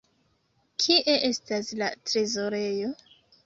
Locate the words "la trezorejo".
1.85-2.95